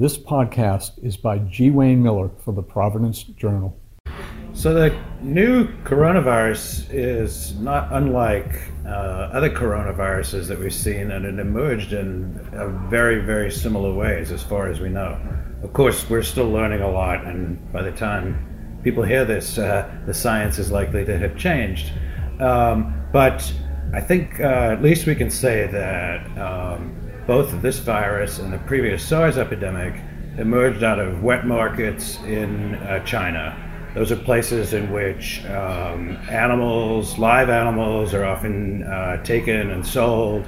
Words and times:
This 0.00 0.16
podcast 0.16 0.92
is 1.04 1.18
by 1.18 1.40
G. 1.40 1.68
Wayne 1.68 2.02
Miller 2.02 2.30
for 2.42 2.54
the 2.54 2.62
Providence 2.62 3.22
Journal. 3.22 3.78
So, 4.54 4.72
the 4.72 4.98
new 5.20 5.68
coronavirus 5.82 6.88
is 6.90 7.54
not 7.56 7.92
unlike 7.92 8.62
uh, 8.86 8.88
other 8.88 9.50
coronaviruses 9.50 10.48
that 10.48 10.58
we've 10.58 10.72
seen, 10.72 11.10
and 11.10 11.26
it 11.26 11.38
emerged 11.38 11.92
in 11.92 12.32
very, 12.88 13.20
very 13.20 13.50
similar 13.50 13.92
ways 13.92 14.32
as 14.32 14.42
far 14.42 14.68
as 14.68 14.80
we 14.80 14.88
know. 14.88 15.20
Of 15.62 15.74
course, 15.74 16.08
we're 16.08 16.22
still 16.22 16.50
learning 16.50 16.80
a 16.80 16.90
lot, 16.90 17.26
and 17.26 17.60
by 17.70 17.82
the 17.82 17.92
time 17.92 18.80
people 18.82 19.02
hear 19.02 19.26
this, 19.26 19.58
uh, 19.58 19.86
the 20.06 20.14
science 20.14 20.58
is 20.58 20.72
likely 20.72 21.04
to 21.04 21.18
have 21.18 21.36
changed. 21.36 21.92
Um, 22.40 23.06
but 23.12 23.52
I 23.92 24.00
think 24.00 24.40
uh, 24.40 24.72
at 24.72 24.80
least 24.80 25.06
we 25.06 25.14
can 25.14 25.30
say 25.30 25.66
that 25.66 26.38
um, 26.38 26.99
both 27.30 27.62
this 27.62 27.78
virus 27.78 28.40
and 28.40 28.52
the 28.52 28.58
previous 28.58 29.06
SARS 29.06 29.38
epidemic 29.38 29.94
emerged 30.38 30.82
out 30.82 30.98
of 30.98 31.22
wet 31.22 31.46
markets 31.46 32.18
in 32.26 32.74
uh, 32.74 32.98
China. 33.04 33.54
Those 33.94 34.10
are 34.10 34.16
places 34.16 34.72
in 34.72 34.90
which 34.90 35.44
um, 35.44 36.16
animals, 36.28 37.18
live 37.18 37.48
animals, 37.48 38.14
are 38.14 38.24
often 38.24 38.82
uh, 38.82 39.22
taken 39.22 39.70
and 39.70 39.86
sold 39.86 40.44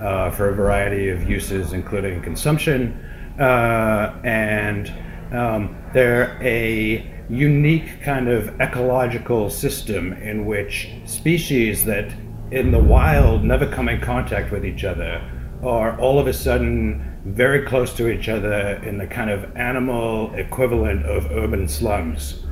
uh, 0.00 0.30
for 0.30 0.48
a 0.48 0.54
variety 0.54 1.10
of 1.10 1.28
uses, 1.28 1.74
including 1.74 2.22
consumption. 2.22 2.98
Uh, 3.38 4.18
and 4.24 4.90
um, 5.34 5.76
they're 5.92 6.38
a 6.40 7.12
unique 7.28 8.00
kind 8.00 8.30
of 8.30 8.58
ecological 8.58 9.50
system 9.50 10.14
in 10.14 10.46
which 10.46 10.88
species 11.04 11.84
that 11.84 12.10
in 12.50 12.70
the 12.70 12.82
wild 12.82 13.44
never 13.44 13.66
come 13.66 13.90
in 13.90 14.00
contact 14.00 14.50
with 14.50 14.64
each 14.64 14.84
other 14.84 15.22
are 15.62 15.98
all 16.00 16.18
of 16.18 16.26
a 16.26 16.32
sudden 16.32 17.20
very 17.24 17.64
close 17.64 17.94
to 17.94 18.08
each 18.08 18.28
other 18.28 18.80
in 18.84 18.98
the 18.98 19.06
kind 19.06 19.30
of 19.30 19.56
animal 19.56 20.34
equivalent 20.34 21.06
of 21.06 21.30
urban 21.30 21.68
slums. 21.68 22.44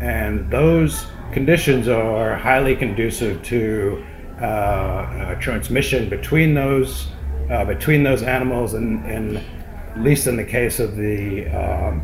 And 0.00 0.50
those 0.50 1.06
conditions 1.32 1.88
are 1.88 2.36
highly 2.36 2.76
conducive 2.76 3.42
to 3.44 4.04
uh, 4.40 4.44
uh, 4.44 5.34
transmission 5.36 6.08
between 6.08 6.54
those 6.54 7.08
uh, 7.50 7.64
between 7.64 8.02
those 8.02 8.22
animals, 8.22 8.74
and, 8.74 9.04
and, 9.06 9.38
at 9.38 10.00
least 10.04 10.26
in 10.26 10.36
the 10.36 10.44
case 10.44 10.78
of 10.78 10.96
the 10.96 11.46
um, 11.46 12.02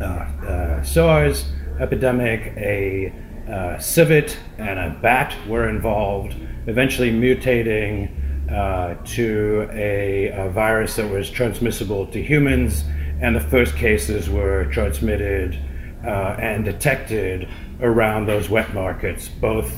uh, 0.00 0.04
uh, 0.04 0.82
SARS 0.82 1.50
epidemic, 1.80 2.54
a 2.56 3.12
uh, 3.50 3.78
civet 3.78 4.38
and 4.58 4.78
a 4.78 4.96
bat 5.02 5.34
were 5.46 5.68
involved, 5.68 6.36
eventually 6.66 7.10
mutating 7.10 8.08
uh, 8.50 8.94
to 9.04 9.68
a, 9.72 10.28
a, 10.28 10.48
virus 10.50 10.96
that 10.96 11.10
was 11.10 11.30
transmissible 11.30 12.06
to 12.06 12.22
humans, 12.22 12.84
and 13.20 13.36
the 13.36 13.40
first 13.40 13.76
cases 13.76 14.30
were 14.30 14.64
transmitted 14.66 15.58
uh, 16.04 16.36
and 16.38 16.64
detected 16.64 17.48
around 17.80 18.26
those 18.26 18.48
wet 18.48 18.72
markets, 18.72 19.28
both 19.28 19.70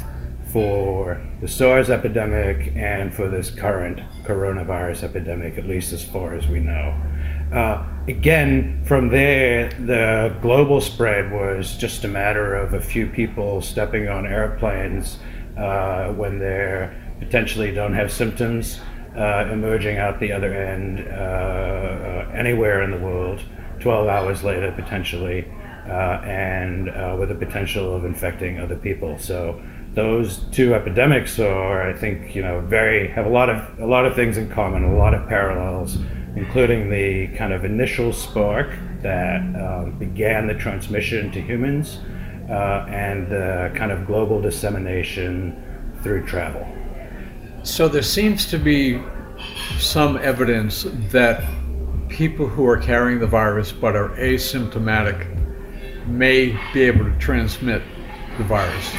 for 0.52 1.20
the 1.40 1.48
SARS 1.48 1.90
epidemic 1.90 2.72
and 2.76 3.12
for 3.14 3.28
this 3.28 3.50
current 3.50 4.00
coronavirus 4.24 5.04
epidemic, 5.04 5.58
at 5.58 5.66
least 5.66 5.92
as 5.92 6.04
far 6.04 6.34
as 6.34 6.46
we 6.48 6.60
know. 6.60 6.94
Uh, 7.52 7.84
again, 8.06 8.82
from 8.84 9.08
there, 9.08 9.70
the 9.86 10.36
global 10.40 10.80
spread 10.80 11.32
was 11.32 11.76
just 11.76 12.04
a 12.04 12.08
matter 12.08 12.54
of 12.54 12.74
a 12.74 12.80
few 12.80 13.06
people 13.06 13.60
stepping 13.60 14.08
on 14.08 14.26
airplanes 14.26 15.18
uh, 15.56 16.12
when 16.12 16.38
they 16.38 16.90
potentially 17.20 17.72
don't 17.72 17.94
have 17.94 18.10
symptoms, 18.10 18.80
uh, 19.16 19.48
emerging 19.52 19.98
out 19.98 20.18
the 20.20 20.32
other 20.32 20.52
end 20.52 21.00
uh, 21.08 21.12
uh, 21.12 22.32
anywhere 22.34 22.82
in 22.82 22.90
the 22.90 22.98
world, 22.98 23.40
12 23.80 24.08
hours 24.08 24.42
later, 24.42 24.72
potentially, 24.72 25.46
uh, 25.86 26.20
and 26.24 26.86
with 27.18 27.28
the 27.28 27.34
potential 27.34 27.94
of 27.94 28.04
infecting 28.04 28.58
other 28.58 28.76
people. 28.76 29.18
So 29.18 29.60
those 29.94 30.38
two 30.52 30.74
epidemics 30.74 31.38
are, 31.38 31.88
I 31.88 31.92
think, 31.92 32.34
you 32.34 32.42
know, 32.42 32.60
very 32.60 33.08
have 33.08 33.26
a 33.26 33.30
lot 33.30 33.48
of 33.48 33.78
a 33.80 33.86
lot 33.86 34.06
of 34.06 34.14
things 34.14 34.36
in 34.36 34.50
common, 34.50 34.84
a 34.84 34.96
lot 34.96 35.14
of 35.14 35.28
parallels 35.28 35.98
including 36.36 36.90
the 36.90 37.26
kind 37.36 37.52
of 37.52 37.64
initial 37.64 38.12
spark 38.12 38.70
that 39.02 39.40
um, 39.56 39.98
began 39.98 40.46
the 40.46 40.54
transmission 40.54 41.30
to 41.32 41.40
humans 41.40 41.98
uh, 42.48 42.86
and 42.88 43.28
the 43.30 43.72
kind 43.74 43.90
of 43.90 44.06
global 44.06 44.40
dissemination 44.40 45.60
through 46.02 46.24
travel. 46.26 46.66
So 47.62 47.88
there 47.88 48.02
seems 48.02 48.46
to 48.46 48.58
be 48.58 49.00
some 49.78 50.16
evidence 50.18 50.86
that 51.10 51.44
people 52.08 52.46
who 52.46 52.66
are 52.66 52.76
carrying 52.76 53.20
the 53.20 53.26
virus 53.26 53.72
but 53.72 53.94
are 53.94 54.10
asymptomatic 54.10 55.36
may 56.06 56.58
be 56.72 56.82
able 56.82 57.04
to 57.04 57.18
transmit 57.18 57.82
the 58.38 58.44
virus. 58.44 58.92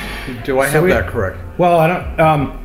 Do 0.46 0.60
I 0.60 0.68
so 0.68 0.74
have 0.74 0.84
we, 0.84 0.90
that 0.92 1.08
correct? 1.08 1.40
Well, 1.58 1.80
I 1.80 1.88
don't. 1.88 2.20
Um, 2.20 2.58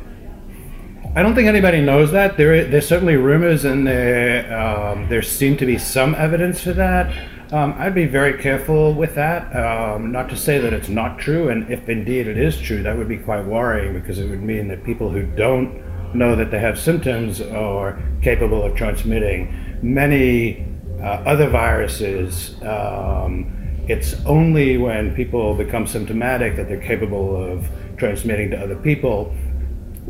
I 1.15 1.23
don't 1.23 1.33
think 1.33 1.47
anybody 1.47 1.81
knows 1.81 2.11
that. 2.11 2.37
There, 2.37 2.65
there's 2.65 2.87
certainly 2.87 3.15
rumors, 3.15 3.65
and 3.65 3.87
there, 3.87 4.55
um, 4.55 5.09
there 5.09 5.23
seem 5.23 5.57
to 5.57 5.65
be 5.65 5.79
some 5.79 6.13
evidence 6.13 6.61
for 6.61 6.73
that. 6.73 7.11
Um, 7.51 7.75
I'd 7.77 7.95
be 7.95 8.05
very 8.05 8.41
careful 8.41 8.93
with 8.93 9.15
that. 9.15 9.55
Um, 9.55 10.11
not 10.11 10.29
to 10.29 10.35
say 10.35 10.57
that 10.59 10.73
it's 10.73 10.89
not 10.89 11.17
true, 11.17 11.47
and 11.47 11.69
if 11.71 11.87
indeed 11.87 12.27
it 12.27 12.37
is 12.37 12.59
true, 12.59 12.83
that 12.83 12.97
would 12.97 13.07
be 13.07 13.17
quite 13.17 13.45
worrying 13.45 13.93
because 13.93 14.19
it 14.19 14.29
would 14.29 14.43
mean 14.43 14.67
that 14.67 14.83
people 14.83 15.09
who 15.09 15.25
don't 15.25 15.81
know 16.13 16.35
that 16.35 16.51
they 16.51 16.59
have 16.59 16.77
symptoms 16.77 17.39
are 17.39 18.01
capable 18.21 18.63
of 18.63 18.75
transmitting 18.75 19.79
many 19.81 20.65
uh, 20.99 21.23
other 21.25 21.49
viruses. 21.49 22.61
Um, 22.63 23.53
it's 23.87 24.15
only 24.25 24.77
when 24.77 25.15
people 25.15 25.53
become 25.53 25.87
symptomatic 25.87 26.57
that 26.57 26.67
they're 26.67 26.81
capable 26.81 27.33
of 27.35 27.69
transmitting 27.95 28.51
to 28.51 28.57
other 28.57 28.75
people. 28.75 29.33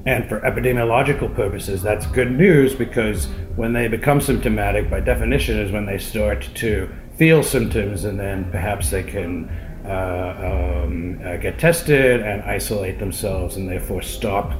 And 0.07 0.27
for 0.27 0.39
epidemiological 0.39 1.35
purposes, 1.35 1.83
that's 1.83 2.07
good 2.07 2.31
news 2.31 2.73
because 2.73 3.27
when 3.55 3.73
they 3.73 3.87
become 3.87 4.21
symptomatic, 4.21 4.89
by 4.89 5.01
definition, 5.01 5.59
is 5.59 5.71
when 5.71 5.85
they 5.85 5.97
start 5.99 6.49
to 6.55 6.89
feel 7.17 7.43
symptoms, 7.43 8.05
and 8.05 8.19
then 8.19 8.49
perhaps 8.51 8.89
they 8.89 9.03
can 9.03 9.49
uh, 9.85 10.83
um, 10.83 11.19
uh, 11.25 11.37
get 11.37 11.59
tested 11.59 12.21
and 12.21 12.43
isolate 12.43 12.99
themselves, 12.99 13.55
and 13.55 13.67
therefore 13.67 14.01
stop 14.01 14.53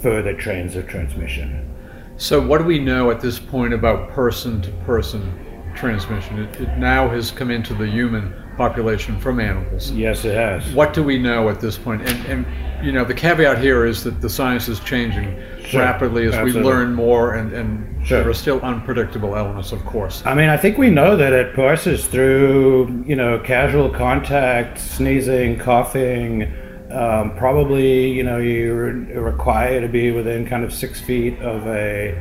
further 0.00 0.34
trains 0.34 0.74
of 0.76 0.86
transmission. 0.86 1.68
So, 2.16 2.44
what 2.44 2.58
do 2.58 2.64
we 2.64 2.78
know 2.78 3.10
at 3.10 3.20
this 3.20 3.38
point 3.38 3.72
about 3.72 4.10
person 4.10 4.60
to 4.62 4.70
person 4.84 5.72
transmission? 5.74 6.40
It, 6.40 6.60
it 6.60 6.78
now 6.78 7.08
has 7.08 7.30
come 7.30 7.50
into 7.50 7.74
the 7.74 7.86
human 7.86 8.34
population 8.56 9.18
from 9.18 9.40
animals. 9.40 9.90
Yes, 9.92 10.24
it 10.24 10.34
has. 10.34 10.74
What 10.74 10.92
do 10.92 11.02
we 11.02 11.18
know 11.18 11.48
at 11.48 11.60
this 11.60 11.78
point? 11.78 12.02
And, 12.02 12.26
and 12.26 12.84
you 12.84 12.92
know, 12.92 13.04
the 13.04 13.14
caveat 13.14 13.58
here 13.58 13.86
is 13.86 14.04
that 14.04 14.20
the 14.20 14.28
science 14.28 14.68
is 14.68 14.80
changing 14.80 15.40
sure. 15.66 15.80
rapidly 15.80 16.26
as 16.26 16.34
Absolutely. 16.34 16.62
we 16.62 16.68
learn 16.68 16.94
more, 16.94 17.34
and, 17.34 17.52
and 17.52 18.06
sure. 18.06 18.20
there 18.20 18.30
are 18.30 18.34
still 18.34 18.60
unpredictable 18.60 19.36
elements, 19.36 19.72
of 19.72 19.84
course. 19.84 20.22
I 20.24 20.34
mean, 20.34 20.48
I 20.48 20.56
think 20.56 20.78
we 20.78 20.90
know 20.90 21.16
that 21.16 21.32
it 21.32 21.54
passes 21.54 22.06
through, 22.06 23.04
you 23.06 23.16
know, 23.16 23.38
casual 23.38 23.90
contact, 23.90 24.78
sneezing, 24.78 25.58
coughing. 25.58 26.52
Um, 26.90 27.34
probably, 27.36 28.10
you 28.10 28.22
know, 28.22 28.36
you're 28.36 28.92
required 29.22 29.80
to 29.80 29.88
be 29.88 30.10
within 30.10 30.46
kind 30.46 30.62
of 30.62 30.74
six 30.74 31.00
feet 31.00 31.38
of 31.38 31.66
a 31.66 32.12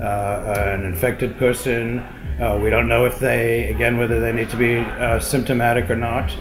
uh, 0.00 0.54
an 0.56 0.84
infected 0.84 1.36
person. 1.36 1.98
Uh, 2.40 2.58
we 2.62 2.70
don't 2.70 2.88
know 2.88 3.04
if 3.04 3.18
they, 3.18 3.68
again, 3.68 3.98
whether 3.98 4.20
they 4.20 4.32
need 4.32 4.48
to 4.48 4.56
be 4.56 4.78
uh, 4.78 5.20
symptomatic 5.20 5.90
or 5.90 5.96
not. 5.96 6.34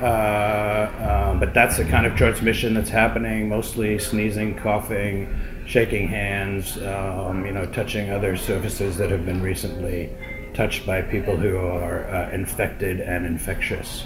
Uh, 0.00 1.30
um, 1.30 1.40
but 1.40 1.54
that's 1.54 1.78
the 1.78 1.84
kind 1.84 2.04
of 2.04 2.14
transmission 2.16 2.74
that's 2.74 2.90
happening 2.90 3.48
mostly 3.48 3.98
sneezing, 3.98 4.54
coughing, 4.54 5.34
shaking 5.66 6.08
hands, 6.08 6.78
um, 6.78 7.44
you 7.44 7.52
know, 7.52 7.66
touching 7.66 8.10
other 8.10 8.36
surfaces 8.36 8.96
that 8.96 9.10
have 9.10 9.26
been 9.26 9.42
recently 9.42 10.10
touched 10.54 10.86
by 10.86 11.02
people 11.02 11.36
who 11.36 11.56
are 11.58 12.08
uh, 12.08 12.30
infected 12.30 13.00
and 13.00 13.26
infectious. 13.26 14.04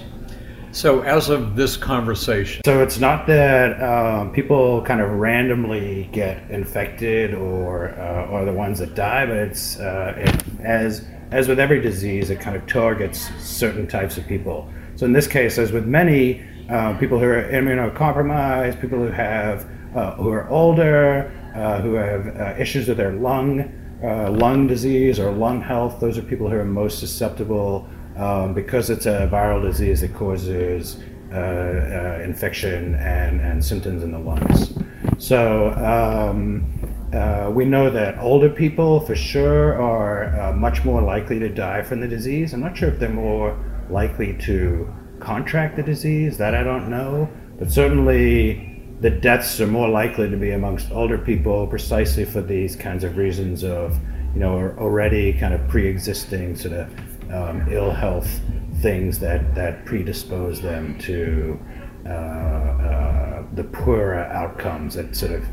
So, 0.73 1.01
as 1.03 1.29
of 1.31 1.57
this 1.57 1.77
conversation, 1.77 2.63
so 2.65 2.81
it's 2.81 2.99
not 2.99 3.27
that 3.27 3.83
um, 3.83 4.33
people 4.33 4.83
kind 4.83 5.01
of 5.01 5.11
randomly 5.11 6.09
get 6.13 6.49
infected 6.49 7.35
or 7.35 7.89
uh, 7.91 8.27
are 8.27 8.45
the 8.45 8.53
ones 8.53 8.79
that 8.79 8.95
die, 8.95 9.27
but 9.27 9.37
it's 9.37 9.79
uh, 9.81 10.15
it, 10.17 10.61
as 10.61 11.05
as 11.33 11.49
with 11.49 11.59
every 11.59 11.81
disease, 11.81 12.31
it 12.31 12.41
kind 12.41 12.57
of 12.57 12.67
targets 12.67 13.29
certain 13.41 13.87
types 13.87 14.17
of 14.17 14.27
people. 14.27 14.71
So 14.95 15.07
in 15.07 15.13
this 15.13 15.27
case, 15.27 15.59
as 15.59 15.73
with 15.73 15.87
many 15.87 16.45
uh, 16.69 16.97
people 16.99 17.19
who 17.19 17.27
are 17.27 17.43
immunocompromised, 17.51 18.81
people 18.81 18.99
who 18.99 19.11
have 19.11 19.69
uh, 19.95 20.13
who 20.15 20.29
are 20.31 20.49
older, 20.49 21.33
uh, 21.55 21.81
who 21.81 21.95
have 21.95 22.37
uh, 22.37 22.55
issues 22.59 22.89
with 22.89 22.97
their 22.97 23.13
lung 23.13 23.73
uh, 24.03 24.31
lung 24.31 24.67
disease 24.67 25.19
or 25.19 25.31
lung 25.31 25.61
health, 25.61 26.01
those 26.01 26.17
are 26.17 26.23
people 26.23 26.49
who 26.49 26.57
are 26.57 26.65
most 26.65 26.99
susceptible 26.99 27.89
um, 28.17 28.55
because 28.55 28.89
it's 28.89 29.07
a 29.07 29.29
viral 29.31 29.61
disease 29.63 30.01
that 30.01 30.15
causes 30.15 30.97
uh, 31.33 32.21
infection 32.25 32.95
and, 32.95 33.41
and 33.41 33.65
symptoms 33.65 34.03
in 34.03 34.11
the 34.13 34.19
lungs. 34.19 34.75
So. 35.19 35.71
Um, 35.75 36.65
Uh, 37.11 37.51
we 37.53 37.65
know 37.65 37.91
that 37.91 38.15
older 38.21 38.49
people, 38.49 39.01
for 39.01 39.17
sure, 39.17 39.75
are 39.83 40.31
uh, 40.39 40.53
much 40.53 40.85
more 40.85 41.03
likely 41.03 41.41
to 41.41 41.49
die 41.49 41.83
from 41.83 42.01
the 42.01 42.07
disease. 42.07 42.55
I'm 42.55 42.61
not 42.61 42.77
sure 42.77 42.89
if 42.89 43.01
they're 43.01 43.09
more 43.09 43.59
likely 43.91 44.35
to 44.47 44.87
contract 45.19 45.75
the 45.75 45.83
disease. 45.83 46.39
That 46.39 46.55
I 46.55 46.63
don't 46.63 46.89
know. 46.89 47.29
But 47.59 47.69
certainly, 47.73 48.70
the 49.01 49.11
deaths 49.11 49.61
are 49.61 49.67
more 49.67 49.89
likely 49.89 50.29
to 50.29 50.37
be 50.37 50.51
amongst 50.51 50.91
older 50.93 51.17
people, 51.17 51.67
precisely 51.67 52.25
for 52.25 52.43
these 52.43 52.77
kinds 52.77 53.03
of 53.03 53.17
reasons 53.17 53.65
of, 53.65 53.99
you 54.35 54.41
know, 54.41 54.75
already 54.79 55.33
kind 55.33 55.55
of 55.55 55.67
pre-existing 55.69 56.55
sort 56.55 56.75
of 56.75 57.33
um, 57.33 57.67
ill 57.71 57.91
health 57.91 58.41
things 58.83 59.19
that 59.19 59.55
that 59.55 59.85
predispose 59.85 60.61
them 60.61 60.99
to 60.99 61.59
uh, 62.07 62.09
uh, 62.09 63.45
the 63.55 63.65
poorer 63.65 64.25
outcomes 64.25 64.95
that 64.95 65.15
sort 65.15 65.33
of 65.33 65.45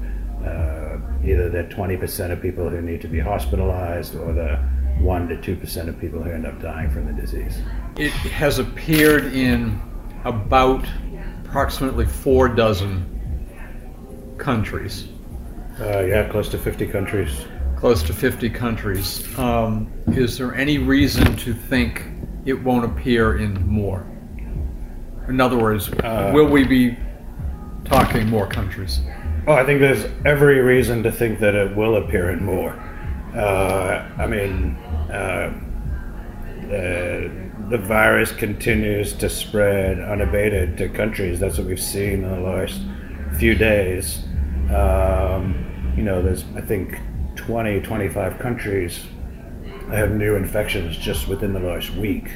uh, 0.46 0.98
either 1.26 1.50
the 1.50 1.64
20% 1.74 2.32
of 2.32 2.42
people 2.42 2.70
who 2.70 2.82
need 2.82 3.02
to 3.02 3.08
be 3.08 3.20
hospitalized 3.20 4.16
or 4.16 4.34
the 4.34 4.56
1 5.00 5.28
to 5.28 5.56
2% 5.56 5.88
of 5.88 6.00
people 6.00 6.22
who 6.22 6.32
end 6.32 6.46
up 6.46 6.60
dying 6.62 6.90
from 6.90 7.06
the 7.06 7.14
disease. 7.14 7.60
It 7.98 8.12
has 8.12 8.60
appeared 8.60 9.26
in 9.34 9.80
about 10.26 10.86
approximately 11.46 12.06
four 12.06 12.48
dozen 12.50 13.17
countries. 14.38 15.08
Uh, 15.80 16.00
yeah, 16.02 16.28
close 16.30 16.50
to 16.50 16.58
50 16.58 16.88
countries. 16.88 17.46
Close 17.76 18.02
to 18.04 18.14
50 18.14 18.50
countries. 18.50 19.38
Um, 19.38 19.92
is 20.08 20.38
there 20.38 20.56
any 20.56 20.78
reason 20.80 21.36
to 21.38 21.54
think 21.54 22.04
it 22.46 22.54
won't 22.64 22.86
appear 22.86 23.38
in 23.38 23.68
more? 23.68 24.08
In 25.28 25.40
other 25.42 25.58
words, 25.58 25.92
Uh, 26.04 26.32
will 26.34 26.48
we 26.48 26.64
be 26.64 26.98
talking 27.86 28.28
more 28.30 28.48
countries? 28.48 29.02
Oh, 29.46 29.54
I 29.54 29.64
think 29.66 29.80
there's 29.80 30.06
every 30.26 30.60
reason 30.62 31.04
to 31.04 31.12
think 31.12 31.40
that 31.40 31.54
it 31.56 31.76
will 31.76 31.98
appear 31.98 32.32
in 32.32 32.44
more. 32.44 32.74
Uh, 33.36 34.04
I 34.18 34.26
mean, 34.26 34.76
uh, 35.12 35.54
uh, 36.68 37.30
the 37.70 37.78
virus 37.78 38.32
continues 38.32 39.14
to 39.14 39.30
spread 39.30 40.00
unabated 40.00 40.78
to 40.78 40.90
countries. 40.90 41.40
That's 41.40 41.58
what 41.58 41.68
we've 41.68 41.80
seen 41.80 42.24
in 42.24 42.30
the 42.32 42.40
last 42.40 42.82
few 43.38 43.54
days. 43.56 44.24
Um, 44.74 45.94
you 45.96 46.04
know, 46.04 46.22
there's, 46.22 46.44
I 46.56 46.62
think, 46.62 47.00
20, 47.36 47.82
25 47.82 48.40
countries 48.40 49.06
have 49.90 50.12
new 50.12 50.36
infections 50.36 50.98
just 50.98 51.28
within 51.28 51.54
the 51.54 51.60
last 51.60 51.92
week. 51.92 52.30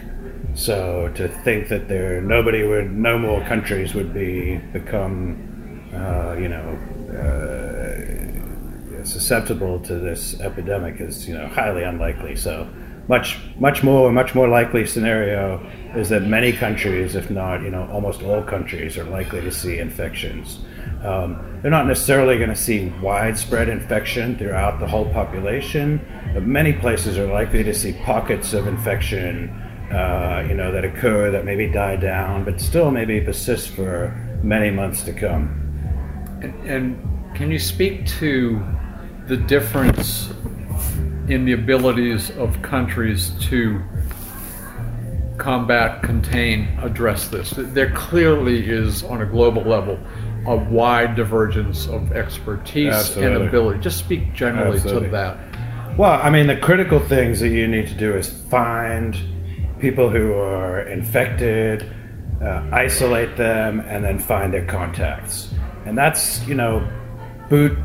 So 0.54 1.12
to 1.16 1.28
think 1.28 1.70
that 1.70 1.88
there 1.88 2.22
nobody 2.22 2.64
would, 2.64 2.92
no 2.92 3.18
more 3.18 3.44
countries 3.46 3.94
would 3.94 4.14
be 4.14 4.58
become, 4.74 5.90
uh, 5.94 6.36
you 6.40 6.50
know, 6.50 6.78
uh, 7.18 9.06
susceptible 9.06 9.80
to 9.80 9.96
this 9.96 10.40
epidemic 10.42 11.00
is, 11.02 11.28
you 11.28 11.34
know, 11.34 11.48
highly 11.48 11.84
unlikely. 11.84 12.36
So 12.36 12.68
much, 13.08 13.40
much 13.58 13.84
more, 13.84 14.12
much 14.12 14.36
more 14.36 14.48
likely 14.48 14.86
scenario 14.86 15.60
is 15.96 16.10
that 16.10 16.24
many 16.24 16.54
countries, 16.54 17.16
if 17.16 17.30
not, 17.30 17.62
you 17.62 17.70
know, 17.70 17.88
almost 17.92 18.22
all 18.22 18.42
countries, 18.42 18.98
are 18.98 19.04
likely 19.06 19.42
to 19.42 19.52
see 19.52 19.80
infections. 19.80 20.60
Um, 21.04 21.60
they're 21.62 21.72
not 21.72 21.88
necessarily 21.88 22.38
going 22.38 22.50
to 22.50 22.56
see 22.56 22.90
widespread 23.02 23.70
infection 23.70 24.38
throughout 24.38 24.80
the 24.80 24.88
whole 24.88 25.12
population, 25.12 26.00
but 26.34 26.44
many 26.44 26.74
places 26.74 27.18
are 27.18 27.28
likely 27.28 27.64
to 27.64 27.74
see 27.74 27.94
pockets 28.04 28.54
of 28.54 28.68
infection, 28.68 29.50
uh, 29.92 30.46
you 30.48 30.54
know, 30.54 30.72
that 30.72 30.86
occur 30.86 31.32
that 31.32 31.44
maybe 31.44 31.68
die 31.68 31.96
down, 31.96 32.46
but 32.46 32.62
still 32.62 32.92
maybe 32.92 33.20
persist 33.20 33.70
for 33.70 34.16
many 34.44 34.70
months 34.70 35.04
to 35.04 35.14
come. 35.14 35.58
And, 36.42 36.54
and 36.70 37.36
can 37.36 37.52
you 37.52 37.60
speak 37.60 38.06
to 38.20 38.64
the 39.28 39.38
difference 39.38 40.32
in 41.32 41.46
the 41.46 41.54
abilities 41.54 42.30
of 42.38 42.62
countries 42.62 43.32
to 43.42 43.82
combat, 45.38 46.04
contain, 46.04 46.68
address 46.82 47.28
this? 47.30 47.54
There 47.56 47.92
clearly 47.92 48.70
is, 48.70 49.04
on 49.04 49.22
a 49.22 49.26
global 49.26 49.64
level, 49.64 50.00
a 50.46 50.56
wide 50.56 51.16
divergence 51.16 51.88
of 51.88 52.12
expertise 52.12 52.94
Absolutely. 52.94 53.36
and 53.36 53.48
ability. 53.48 53.80
Just 53.80 53.98
speak 53.98 54.34
generally 54.34 54.78
Absolutely. 54.78 55.08
to 55.08 55.12
that. 55.12 55.98
Well, 55.98 56.20
I 56.22 56.30
mean, 56.30 56.48
the 56.48 56.58
critical 56.58 57.00
things 57.00 57.40
that 57.42 57.50
you 57.50 57.68
need 57.68 57.88
to 57.88 57.96
do 57.96 58.16
is 58.16 58.30
find 58.50 59.16
people 59.80 60.10
who 60.10 60.34
are 60.34 60.82
infected, 60.82 61.92
uh, 62.42 62.64
isolate 62.72 63.36
them, 63.36 63.82
and 63.82 64.04
then 64.04 64.20
find 64.20 64.54
their 64.54 64.66
contacts. 64.66 65.54
And 65.86 65.98
that's, 65.98 66.46
you 66.48 66.56
know, 66.56 66.88
boot. 67.50 67.78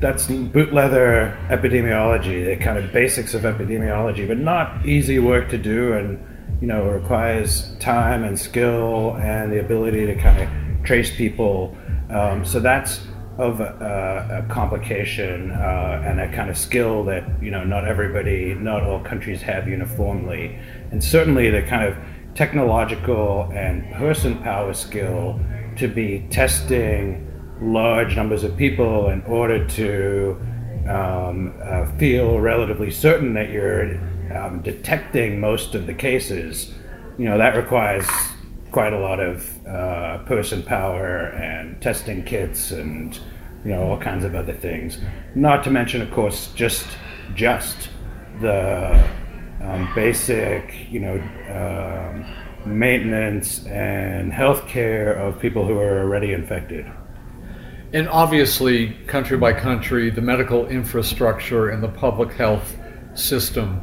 That's 0.00 0.26
boot 0.28 0.72
leather 0.72 1.36
epidemiology, 1.50 2.46
the 2.46 2.56
kind 2.56 2.78
of 2.78 2.90
basics 2.90 3.34
of 3.34 3.42
epidemiology, 3.42 4.26
but 4.26 4.38
not 4.38 4.86
easy 4.86 5.18
work 5.18 5.50
to 5.50 5.58
do, 5.58 5.92
and 5.92 6.18
you 6.62 6.66
know 6.66 6.88
requires 6.88 7.76
time 7.80 8.24
and 8.24 8.38
skill 8.38 9.16
and 9.18 9.52
the 9.52 9.60
ability 9.60 10.06
to 10.06 10.14
kind 10.14 10.40
of 10.42 10.84
trace 10.84 11.14
people. 11.14 11.76
Um, 12.08 12.46
so 12.46 12.60
that's 12.60 13.00
of 13.36 13.60
a, 13.60 14.44
a 14.46 14.52
complication 14.52 15.50
uh, 15.50 16.02
and 16.04 16.18
a 16.20 16.32
kind 16.32 16.48
of 16.48 16.56
skill 16.56 17.04
that 17.04 17.24
you 17.42 17.50
know 17.50 17.64
not 17.64 17.86
everybody, 17.86 18.54
not 18.54 18.82
all 18.82 19.00
countries 19.00 19.42
have 19.42 19.68
uniformly, 19.68 20.58
and 20.92 21.04
certainly 21.04 21.50
the 21.50 21.62
kind 21.62 21.84
of 21.84 21.94
technological 22.34 23.50
and 23.52 23.92
person 23.96 24.38
power 24.38 24.72
skill 24.72 25.38
to 25.76 25.88
be 25.88 26.26
testing 26.30 27.29
large 27.60 28.16
numbers 28.16 28.44
of 28.44 28.56
people 28.56 29.10
in 29.10 29.22
order 29.22 29.66
to 29.66 30.40
um, 30.88 31.54
uh, 31.62 31.86
feel 31.98 32.40
relatively 32.40 32.90
certain 32.90 33.34
that 33.34 33.50
you're 33.50 33.96
um, 34.34 34.60
detecting 34.62 35.40
most 35.40 35.74
of 35.74 35.86
the 35.86 35.94
cases. 35.94 36.72
You 37.18 37.26
know 37.26 37.38
that 37.38 37.56
requires 37.56 38.06
quite 38.70 38.92
a 38.92 38.98
lot 38.98 39.20
of 39.20 39.66
uh, 39.66 40.18
person 40.24 40.62
power 40.62 41.26
and 41.30 41.80
testing 41.82 42.24
kits 42.24 42.70
and 42.70 43.18
you 43.64 43.72
know 43.72 43.82
all 43.82 43.98
kinds 43.98 44.24
of 44.24 44.34
other 44.34 44.54
things. 44.54 44.98
Not 45.34 45.64
to 45.64 45.70
mention, 45.70 46.00
of 46.02 46.10
course, 46.10 46.52
just 46.54 46.86
just 47.34 47.90
the 48.40 49.04
um, 49.60 49.88
basic 49.94 50.74
you 50.90 51.00
know 51.00 51.16
um, 51.50 52.24
maintenance 52.64 53.66
and 53.66 54.32
health 54.32 54.66
care 54.66 55.12
of 55.12 55.38
people 55.40 55.66
who 55.66 55.78
are 55.78 56.00
already 56.00 56.32
infected. 56.32 56.90
And 57.92 58.08
obviously, 58.08 58.90
country 59.06 59.36
by 59.36 59.52
country, 59.52 60.10
the 60.10 60.20
medical 60.20 60.66
infrastructure 60.68 61.70
and 61.70 61.82
the 61.82 61.88
public 61.88 62.32
health 62.34 62.76
system 63.14 63.82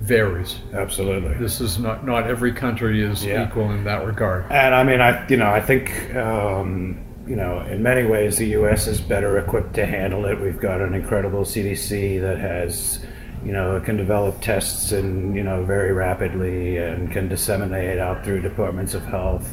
varies. 0.00 0.56
Absolutely. 0.72 1.34
This 1.34 1.60
is 1.60 1.78
not 1.78 2.06
not 2.06 2.26
every 2.28 2.52
country 2.52 3.02
is 3.02 3.24
Yeah. 3.24 3.46
equal 3.48 3.70
in 3.72 3.84
that 3.84 4.06
regard. 4.06 4.44
And 4.50 4.74
I 4.74 4.84
mean, 4.84 5.00
I 5.00 5.26
you 5.28 5.36
know, 5.36 5.48
I 5.50 5.60
think 5.60 6.14
um, 6.14 6.98
you 7.26 7.36
know, 7.36 7.60
in 7.68 7.82
many 7.82 8.06
ways, 8.06 8.38
the 8.38 8.46
U.S. 8.60 8.86
is 8.86 9.00
better 9.00 9.38
equipped 9.38 9.74
to 9.74 9.84
handle 9.84 10.24
it. 10.24 10.40
We've 10.40 10.58
got 10.58 10.80
an 10.80 10.94
incredible 10.94 11.42
CDC 11.44 12.20
that 12.22 12.38
has, 12.38 13.00
you 13.44 13.52
know, 13.52 13.78
can 13.80 13.96
develop 13.98 14.40
tests 14.40 14.92
and 14.92 15.34
you 15.36 15.42
know 15.42 15.64
very 15.64 15.92
rapidly 15.92 16.78
and 16.78 17.10
can 17.10 17.28
disseminate 17.28 17.98
out 17.98 18.24
through 18.24 18.40
departments 18.42 18.94
of 18.94 19.04
health, 19.04 19.46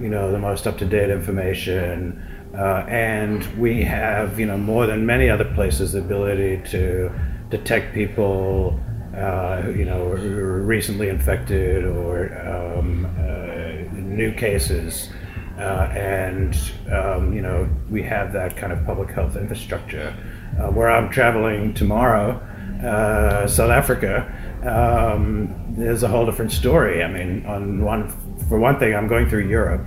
you 0.00 0.08
know, 0.08 0.32
the 0.32 0.38
most 0.38 0.66
up 0.66 0.78
to 0.78 0.86
date 0.86 1.10
information. 1.10 2.20
Uh, 2.54 2.84
and 2.88 3.44
we 3.58 3.82
have, 3.82 4.38
you 4.38 4.46
know, 4.46 4.58
more 4.58 4.86
than 4.86 5.06
many 5.06 5.28
other 5.28 5.46
places, 5.54 5.92
the 5.92 5.98
ability 5.98 6.60
to 6.70 7.10
detect 7.48 7.94
people 7.94 8.78
uh, 9.16 9.70
you 9.76 9.84
know, 9.84 10.16
who 10.16 10.38
are 10.38 10.62
recently 10.62 11.08
infected 11.08 11.84
or 11.84 12.32
um, 12.48 13.04
uh, 13.18 13.94
new 13.94 14.32
cases. 14.32 15.10
Uh, 15.58 15.88
and, 15.92 16.72
um, 16.90 17.32
you 17.32 17.42
know, 17.42 17.68
we 17.90 18.02
have 18.02 18.32
that 18.32 18.56
kind 18.56 18.72
of 18.72 18.84
public 18.86 19.10
health 19.10 19.36
infrastructure. 19.36 20.14
Uh, 20.58 20.68
where 20.68 20.90
I'm 20.90 21.10
traveling 21.10 21.74
tomorrow, 21.74 22.40
uh, 22.82 23.46
South 23.46 23.70
Africa, 23.70 24.26
um, 24.64 25.74
there's 25.76 26.02
a 26.02 26.08
whole 26.08 26.24
different 26.24 26.52
story. 26.52 27.02
I 27.04 27.08
mean, 27.08 27.44
on 27.46 27.84
one, 27.84 28.08
for 28.48 28.58
one 28.58 28.78
thing, 28.78 28.94
I'm 28.94 29.08
going 29.08 29.28
through 29.28 29.48
Europe. 29.48 29.86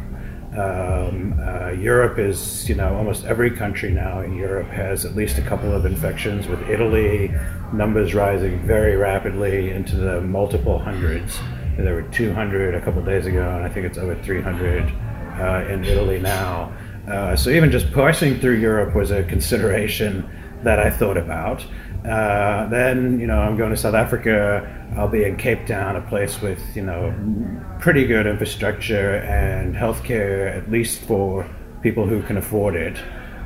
Um, 0.58 1.38
uh, 1.40 1.72
Europe 1.72 2.18
is, 2.18 2.68
you 2.70 2.76
know, 2.76 2.96
almost 2.96 3.26
every 3.26 3.52
country 3.52 3.92
now 3.92 4.22
in 4.22 4.36
Europe 4.36 4.70
has 4.70 5.04
at 5.04 5.16
least 5.16 5.38
a 5.38 5.42
couple 5.42 5.74
of 5.74 5.86
infections, 5.86 6.48
with 6.48 6.62
Italy 6.70 7.34
numbers 7.74 8.14
rising 8.14 8.60
very 8.66 8.96
rapidly 8.96 9.72
into 9.72 9.98
the 9.98 10.22
multiple 10.22 10.80
hundreds. 10.80 11.40
There 11.78 11.96
were 11.96 12.04
200 12.04 12.74
a 12.74 12.82
couple 12.82 13.02
of 13.02 13.06
days 13.06 13.26
ago, 13.26 13.56
and 13.56 13.66
I 13.66 13.70
think 13.70 13.86
it's 13.86 13.98
over 13.98 14.16
300 14.24 14.84
uh, 15.40 15.74
in 15.74 15.84
Italy 15.84 16.20
now. 16.20 16.74
Uh, 17.06 17.36
so 17.36 17.50
even 17.50 17.70
just 17.70 17.92
passing 17.92 18.40
through 18.40 18.56
Europe 18.56 18.96
was 18.96 19.12
a 19.12 19.24
consideration 19.24 20.30
that 20.64 20.80
I 20.80 20.90
thought 20.90 21.18
about. 21.18 21.66
Uh, 22.06 22.68
then, 22.70 23.20
you 23.20 23.26
know, 23.26 23.40
I'm 23.40 23.58
going 23.58 23.72
to 23.72 23.78
South 23.78 23.96
Africa. 23.96 24.72
I'll 24.96 25.08
be 25.08 25.24
in 25.24 25.38
Cape 25.38 25.66
Town, 25.66 25.96
a 25.96 26.02
place 26.02 26.40
with, 26.42 26.62
you 26.76 26.84
know, 26.84 27.14
pretty 27.80 28.06
good 28.06 28.28
infrastructure 28.28 29.16
and 29.16 29.76
healthcare, 29.76 30.56
at 30.56 30.70
least 30.70 31.02
for 31.02 31.50
people 31.82 32.06
who 32.06 32.22
can 32.22 32.38
afford 32.38 32.76
it. 32.76 32.98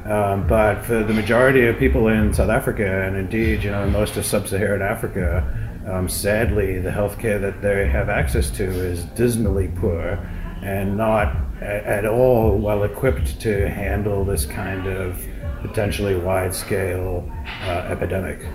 Um, 0.06 0.48
but 0.48 0.84
for 0.84 1.04
the 1.04 1.14
majority 1.14 1.68
of 1.68 1.78
people 1.78 2.08
in 2.10 2.34
South 2.34 2.50
Africa, 2.50 3.04
and 3.06 3.16
indeed, 3.16 3.64
you 3.64 3.72
know, 3.72 3.90
most 3.90 4.18
of 4.18 4.26
sub-Saharan 4.26 4.82
Africa, 4.82 5.44
um, 5.88 6.10
sadly, 6.10 6.80
the 6.80 6.90
healthcare 6.90 7.40
that 7.40 7.62
they 7.62 7.88
have 7.88 8.10
access 8.10 8.50
to 8.52 8.64
is 8.64 9.06
dismally 9.06 9.70
poor 9.76 10.20
and 10.62 10.98
not 10.98 11.36
at 11.62 12.06
all 12.06 12.58
well 12.58 12.84
equipped 12.84 13.40
to 13.42 13.70
handle 13.70 14.24
this 14.24 14.46
kind 14.46 14.88
of 14.88 15.26
potentially 15.62 16.16
wide-scale 16.16 17.30
uh, 17.64 17.70
epidemic. 17.90 18.46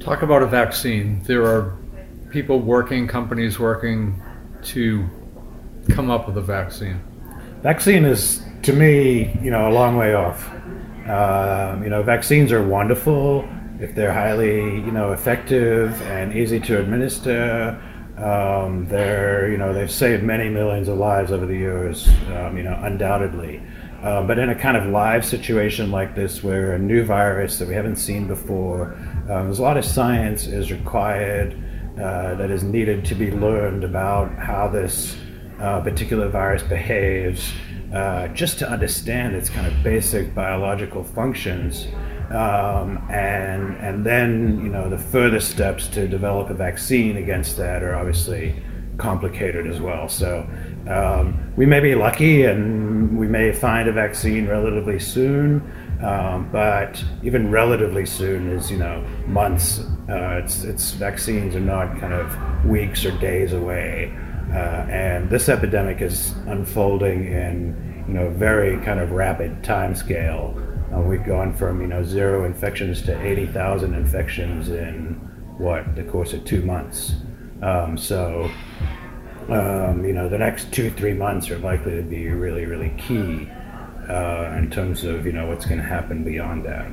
Talk 0.00 0.22
about 0.22 0.42
a 0.42 0.46
vaccine. 0.46 1.22
There 1.24 1.44
are 1.44 1.76
people 2.30 2.60
working, 2.60 3.06
companies 3.08 3.58
working 3.58 4.22
to 4.64 5.08
come 5.90 6.10
up 6.10 6.26
with 6.26 6.36
a 6.36 6.42
vaccine. 6.42 7.00
Vaccine 7.62 8.04
is, 8.04 8.42
to 8.62 8.72
me, 8.72 9.38
you 9.42 9.50
know, 9.50 9.68
a 9.68 9.72
long 9.72 9.96
way 9.96 10.14
off. 10.14 10.48
Um, 11.08 11.82
you 11.82 11.90
know, 11.90 12.02
vaccines 12.02 12.52
are 12.52 12.66
wonderful 12.66 13.48
if 13.80 13.94
they're 13.94 14.12
highly, 14.12 14.56
you 14.56 14.90
know, 14.90 15.12
effective 15.12 16.00
and 16.02 16.34
easy 16.34 16.60
to 16.60 16.78
administer. 16.80 17.80
Um, 18.16 18.86
they're, 18.88 19.50
you 19.50 19.58
know, 19.58 19.72
they've 19.72 19.90
saved 19.90 20.22
many 20.22 20.48
millions 20.48 20.88
of 20.88 20.98
lives 20.98 21.32
over 21.32 21.46
the 21.46 21.56
years, 21.56 22.08
um, 22.34 22.56
you 22.56 22.62
know, 22.62 22.78
undoubtedly. 22.82 23.62
Uh, 24.06 24.22
but 24.24 24.38
in 24.38 24.50
a 24.50 24.54
kind 24.54 24.76
of 24.76 24.86
live 24.86 25.24
situation 25.24 25.90
like 25.90 26.14
this, 26.14 26.40
where 26.40 26.74
a 26.74 26.78
new 26.78 27.02
virus 27.04 27.58
that 27.58 27.66
we 27.66 27.74
haven't 27.74 27.96
seen 27.96 28.28
before, 28.28 28.94
um, 29.28 29.46
there's 29.46 29.58
a 29.58 29.62
lot 29.62 29.76
of 29.76 29.84
science 29.84 30.46
is 30.46 30.70
required 30.70 31.60
uh, 32.00 32.36
that 32.36 32.48
is 32.48 32.62
needed 32.62 33.04
to 33.04 33.16
be 33.16 33.32
learned 33.32 33.82
about 33.82 34.32
how 34.38 34.68
this 34.68 35.16
uh, 35.58 35.80
particular 35.80 36.28
virus 36.28 36.62
behaves, 36.62 37.52
uh, 37.92 38.28
just 38.28 38.60
to 38.60 38.70
understand 38.70 39.34
its 39.34 39.50
kind 39.50 39.66
of 39.66 39.82
basic 39.82 40.32
biological 40.36 41.02
functions. 41.02 41.88
Um, 42.30 43.04
and 43.10 43.74
and 43.78 44.06
then 44.06 44.60
you 44.62 44.68
know 44.68 44.88
the 44.88 44.98
further 44.98 45.40
steps 45.40 45.88
to 45.88 46.06
develop 46.06 46.48
a 46.50 46.54
vaccine 46.54 47.16
against 47.16 47.56
that 47.56 47.82
are 47.82 47.96
obviously 47.96 48.54
complicated 48.98 49.66
as 49.66 49.80
well. 49.80 50.08
So 50.08 50.48
um, 50.88 51.52
we 51.56 51.66
may 51.66 51.80
be 51.80 51.94
lucky 51.94 52.44
and 52.44 53.18
we 53.18 53.26
may 53.26 53.52
find 53.52 53.88
a 53.88 53.92
vaccine 53.92 54.46
relatively 54.46 54.98
soon, 54.98 55.60
um, 56.02 56.48
but 56.52 57.02
even 57.22 57.50
relatively 57.50 58.06
soon 58.06 58.48
is 58.50 58.70
you 58.70 58.78
know 58.78 59.04
months. 59.26 59.80
Uh, 60.08 60.40
it's 60.44 60.62
it's 60.64 60.92
vaccines 60.92 61.56
are 61.56 61.60
not 61.60 61.98
kind 61.98 62.12
of 62.12 62.64
weeks 62.64 63.04
or 63.04 63.10
days 63.18 63.52
away, 63.52 64.16
uh, 64.52 64.86
and 64.88 65.28
this 65.28 65.48
epidemic 65.48 66.00
is 66.00 66.32
unfolding 66.46 67.26
in 67.26 68.04
you 68.06 68.14
know 68.14 68.30
very 68.30 68.76
kind 68.84 69.00
of 69.00 69.10
rapid 69.10 69.64
time 69.64 69.94
scale. 69.94 70.54
Uh, 70.94 71.00
we've 71.00 71.24
gone 71.24 71.52
from 71.52 71.80
you 71.80 71.88
know 71.88 72.04
zero 72.04 72.44
infections 72.44 73.02
to 73.02 73.20
eighty 73.26 73.46
thousand 73.46 73.94
infections 73.94 74.68
in 74.68 75.14
what 75.58 75.96
the 75.96 76.04
course 76.04 76.32
of 76.32 76.44
two 76.44 76.62
months. 76.62 77.14
Um, 77.62 77.96
so 77.96 78.50
um, 79.48 80.04
you 80.04 80.12
know, 80.12 80.28
the 80.28 80.38
next 80.38 80.72
two, 80.72 80.90
three 80.90 81.14
months 81.14 81.50
are 81.50 81.58
likely 81.58 81.96
to 81.96 82.02
be 82.02 82.28
really, 82.28 82.64
really 82.66 82.90
key 82.98 83.48
uh, 84.08 84.54
in 84.58 84.70
terms 84.70 85.04
of, 85.04 85.24
you 85.26 85.32
know, 85.32 85.46
what's 85.46 85.64
going 85.66 85.78
to 85.78 85.84
happen 85.86 86.24
beyond 86.24 86.64
that. 86.64 86.86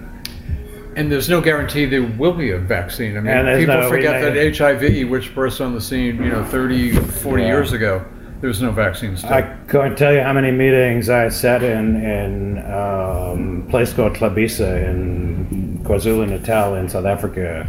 And 0.96 1.12
there's 1.12 1.28
no 1.30 1.42
guarantee 1.42 1.86
there 1.86 2.04
will 2.04 2.34
be 2.34 2.52
a 2.52 2.60
vaccine. 2.60 3.18
I 3.18 3.22
mean, 3.22 3.58
people 3.60 3.76
no- 3.82 3.90
forget 3.90 4.22
that 4.22 4.56
HIV, 4.56 5.10
which 5.10 5.34
burst 5.34 5.60
on 5.60 5.74
the 5.74 5.82
scene, 5.82 6.18
you 6.22 6.30
know, 6.30 6.44
30, 6.46 6.92
40 6.92 7.42
Yeah. 7.42 7.48
years 7.48 7.74
ago, 7.74 8.06
there 8.42 8.48
was 8.48 8.62
no 8.62 8.72
vaccine 8.72 9.18
still. 9.18 9.32
I 9.34 9.42
can't 9.68 9.98
tell 9.98 10.14
you 10.14 10.22
how 10.22 10.34
many 10.34 10.52
meetings 10.52 11.10
I 11.10 11.30
sat 11.30 11.64
in 11.64 11.96
in 11.96 12.58
um, 12.60 13.64
a 13.66 13.72
place 13.72 13.94
called 13.94 14.14
Hlabisa 14.14 14.88
in 14.88 15.80
KwaZulu 15.84 16.30
Natal 16.30 16.76
in 16.76 16.88
South 16.90 17.06
Africa, 17.06 17.66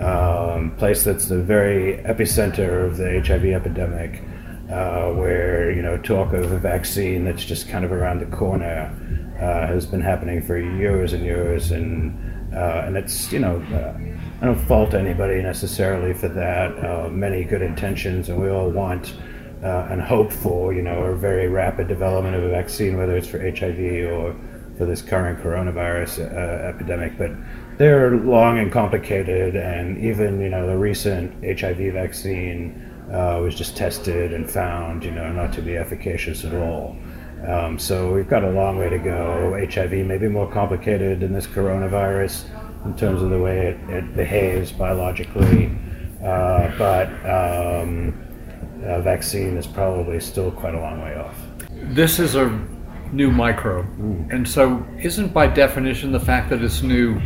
um, 0.00 0.74
place 0.76 1.04
that's 1.04 1.26
the 1.26 1.42
very 1.42 1.98
epicenter 2.04 2.84
of 2.84 2.96
the 2.96 3.20
HIV 3.20 3.44
epidemic, 3.46 4.22
uh, 4.70 5.12
where 5.12 5.70
you 5.70 5.82
know 5.82 5.98
talk 5.98 6.32
of 6.32 6.52
a 6.52 6.58
vaccine 6.58 7.24
that's 7.24 7.44
just 7.44 7.68
kind 7.68 7.84
of 7.84 7.92
around 7.92 8.20
the 8.20 8.36
corner 8.36 8.90
uh, 9.40 9.66
has 9.66 9.86
been 9.86 10.00
happening 10.00 10.42
for 10.42 10.58
years 10.58 11.12
and 11.12 11.24
years, 11.24 11.70
and 11.70 12.54
uh, 12.54 12.82
and 12.86 12.96
it's 12.96 13.32
you 13.32 13.38
know. 13.38 13.60
Uh, 13.72 13.98
I 14.40 14.46
don't 14.46 14.58
fault 14.66 14.92
anybody 14.92 15.40
necessarily 15.40 16.12
for 16.12 16.28
that. 16.28 16.72
Uh, 16.84 17.08
many 17.08 17.44
good 17.44 17.62
intentions, 17.62 18.28
and 18.28 18.38
we 18.38 18.50
all 18.50 18.68
want 18.68 19.14
uh, 19.64 19.88
and 19.90 20.02
hope 20.02 20.30
for, 20.30 20.74
you 20.74 20.82
know, 20.82 21.04
a 21.04 21.16
very 21.16 21.48
rapid 21.48 21.88
development 21.88 22.36
of 22.36 22.42
a 22.42 22.50
vaccine, 22.50 22.98
whether 22.98 23.16
it's 23.16 23.26
for 23.26 23.38
HIV 23.38 24.12
or 24.12 24.36
for 24.76 24.84
this 24.84 25.00
current 25.00 25.40
coronavirus 25.40 26.20
uh, 26.20 26.68
epidemic. 26.68 27.16
But 27.16 27.30
they're 27.78 28.16
long 28.16 28.58
and 28.58 28.70
complicated, 28.70 29.56
and 29.56 29.98
even, 29.98 30.40
you 30.40 30.48
know, 30.48 30.66
the 30.66 30.76
recent 30.76 31.32
HIV 31.44 31.92
vaccine 31.92 32.90
uh, 33.12 33.38
was 33.42 33.54
just 33.54 33.76
tested 33.76 34.32
and 34.32 34.50
found, 34.50 35.04
you 35.04 35.10
know, 35.10 35.32
not 35.32 35.52
to 35.54 35.62
be 35.62 35.76
efficacious 35.76 36.44
at 36.44 36.54
all. 36.54 36.96
Um, 37.46 37.78
so 37.78 38.12
we've 38.12 38.28
got 38.28 38.42
a 38.42 38.50
long 38.50 38.78
way 38.78 38.88
to 38.88 38.98
go. 38.98 39.58
HIV 39.70 39.92
may 40.06 40.18
be 40.18 40.28
more 40.28 40.50
complicated 40.50 41.20
than 41.20 41.32
this 41.32 41.46
coronavirus 41.46 42.44
in 42.86 42.96
terms 42.96 43.22
of 43.22 43.30
the 43.30 43.38
way 43.38 43.68
it, 43.68 43.90
it 43.90 44.16
behaves 44.16 44.72
biologically, 44.72 45.76
uh, 46.22 46.70
but 46.78 47.08
um, 47.28 48.14
a 48.82 49.00
vaccine 49.00 49.56
is 49.56 49.66
probably 49.66 50.20
still 50.20 50.50
quite 50.50 50.74
a 50.74 50.80
long 50.80 51.02
way 51.02 51.16
off. 51.16 51.36
this 51.70 52.18
is 52.18 52.34
a 52.34 52.48
new 53.12 53.30
microbe. 53.30 53.86
And 54.30 54.46
so, 54.48 54.84
isn't 54.98 55.32
by 55.32 55.46
definition 55.46 56.12
the 56.12 56.20
fact 56.20 56.50
that 56.50 56.62
it's 56.62 56.82
new, 56.82 57.20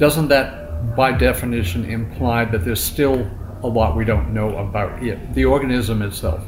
doesn't 0.00 0.28
that 0.28 0.96
by 0.96 1.12
definition 1.12 1.84
imply 1.84 2.46
that 2.46 2.64
there's 2.64 2.82
still 2.82 3.30
a 3.62 3.68
lot 3.68 3.94
we 3.94 4.04
don't 4.04 4.32
know 4.32 4.56
about 4.56 5.02
it, 5.02 5.34
the 5.34 5.44
organism 5.44 6.00
itself? 6.00 6.42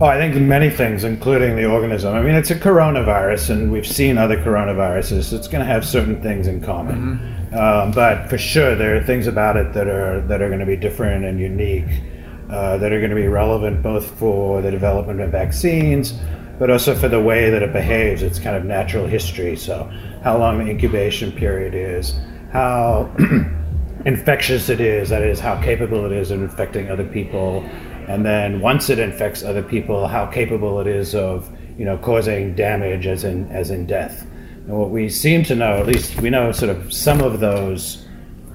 Oh, 0.00 0.06
I 0.06 0.16
think 0.16 0.36
many 0.36 0.70
things, 0.70 1.02
including 1.02 1.56
the 1.56 1.66
organism. 1.66 2.14
I 2.14 2.22
mean, 2.22 2.36
it's 2.36 2.50
a 2.50 2.54
coronavirus, 2.54 3.50
and 3.50 3.72
we've 3.72 3.86
seen 3.86 4.16
other 4.16 4.36
coronaviruses. 4.36 5.32
It's 5.32 5.48
going 5.48 5.60
to 5.60 5.72
have 5.72 5.84
certain 5.84 6.22
things 6.22 6.46
in 6.46 6.60
common, 6.60 7.18
um, 7.52 7.90
but 7.90 8.28
for 8.28 8.38
sure, 8.38 8.76
there 8.76 8.96
are 8.96 9.02
things 9.02 9.26
about 9.26 9.56
it 9.56 9.72
that 9.72 9.88
are 9.88 10.20
that 10.22 10.40
are 10.40 10.48
going 10.48 10.60
to 10.60 10.66
be 10.66 10.76
different 10.76 11.24
and 11.24 11.40
unique, 11.40 12.00
uh, 12.48 12.76
that 12.78 12.92
are 12.92 12.98
going 12.98 13.10
to 13.10 13.16
be 13.16 13.28
relevant 13.28 13.82
both 13.82 14.08
for 14.18 14.62
the 14.62 14.70
development 14.70 15.20
of 15.20 15.30
vaccines, 15.30 16.14
but 16.60 16.70
also 16.70 16.94
for 16.94 17.08
the 17.08 17.20
way 17.20 17.50
that 17.50 17.62
it 17.62 17.72
behaves. 17.72 18.22
Its 18.22 18.38
kind 18.38 18.56
of 18.56 18.64
natural 18.64 19.06
history. 19.06 19.56
So, 19.56 19.90
how 20.24 20.38
long 20.38 20.58
the 20.58 20.70
incubation 20.70 21.30
period 21.30 21.74
is, 21.74 22.14
how 22.50 23.14
infectious 24.06 24.70
it 24.70 24.80
is, 24.80 25.10
that 25.10 25.22
is, 25.22 25.38
how 25.38 25.60
capable 25.60 26.06
it 26.06 26.12
is 26.12 26.30
of 26.30 26.40
infecting 26.40 26.90
other 26.90 27.04
people, 27.04 27.60
and 28.08 28.24
then 28.24 28.60
once 28.60 28.88
it 28.88 28.98
infects 28.98 29.42
other 29.42 29.62
people, 29.62 30.08
how 30.08 30.24
capable 30.24 30.80
it 30.80 30.86
is 30.86 31.14
of, 31.14 31.50
you 31.78 31.84
know, 31.84 31.98
causing 31.98 32.54
damage, 32.54 33.06
as 33.06 33.24
in 33.24 33.50
as 33.50 33.70
in 33.70 33.86
death. 33.86 34.22
And 34.66 34.78
what 34.78 34.88
we 34.90 35.10
seem 35.10 35.44
to 35.44 35.54
know, 35.54 35.76
at 35.76 35.86
least 35.86 36.18
we 36.20 36.30
know, 36.30 36.52
sort 36.52 36.74
of 36.74 36.90
some 36.92 37.20
of 37.20 37.40
those, 37.40 38.06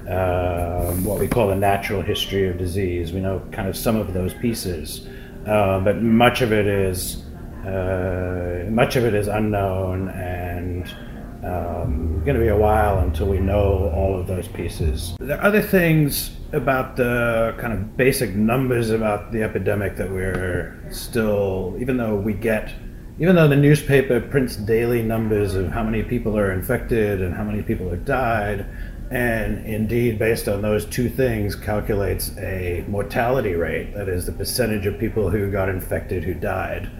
uh, 0.10 0.92
what 1.04 1.20
we 1.20 1.28
call 1.28 1.50
the 1.50 1.56
natural 1.56 2.02
history 2.02 2.50
of 2.50 2.58
disease. 2.58 3.14
We 3.14 3.20
know 3.20 3.42
kind 3.52 3.68
of 3.68 3.78
some 3.78 3.96
of 3.96 4.14
those 4.14 4.34
pieces, 4.34 5.08
uh, 5.46 5.80
but 5.82 6.02
much 6.02 6.42
of 6.42 6.52
it 6.52 6.66
is 6.66 7.26
uh, 7.64 8.66
much 8.70 8.96
of 8.96 9.04
it 9.04 9.14
is 9.14 9.28
unknown 9.28 10.10
and 10.10 10.92
um, 11.44 12.22
going 12.26 12.36
to 12.36 12.42
be 12.42 12.50
a 12.50 12.58
while 12.58 13.00
until 13.00 13.28
we 13.28 13.40
know 13.40 13.92
all 13.96 14.20
of 14.20 14.28
those 14.28 14.48
pieces. 14.48 15.16
There 15.20 15.38
are 15.38 15.44
other 15.44 15.62
things 15.62 16.32
about 16.52 16.96
the 16.96 17.56
kind 17.60 17.74
of 17.74 17.96
basic 17.96 18.36
numbers 18.36 18.90
about 18.90 19.32
the 19.32 19.44
epidemic 19.44 19.96
that 19.98 20.10
we're 20.10 20.80
still, 20.92 21.78
even 21.80 21.98
though 21.98 22.16
we 22.16 22.34
get, 22.34 22.74
even 23.20 23.36
though 23.36 23.48
the 23.48 23.56
newspaper 23.56 24.20
prints 24.20 24.56
daily 24.56 25.02
numbers 25.02 25.56
of 25.56 25.72
how 25.72 25.84
many 25.84 26.04
people 26.04 26.38
are 26.38 26.52
infected 26.52 27.22
and 27.22 27.34
how 27.34 27.44
many 27.44 27.62
people 27.62 27.90
have 27.90 28.06
died, 28.06 28.66
and 29.12 29.66
indeed, 29.66 30.20
based 30.20 30.48
on 30.48 30.62
those 30.62 30.86
two 30.86 31.10
things, 31.10 31.56
calculates 31.56 32.38
a 32.38 32.86
mortality 32.88 33.56
rate, 33.56 33.94
that 33.96 34.08
is, 34.08 34.26
the 34.26 34.32
percentage 34.32 34.86
of 34.86 35.00
people 35.00 35.30
who 35.30 35.52
got 35.52 35.68
infected 35.68 36.24
who 36.24 36.36
died. 36.36 36.92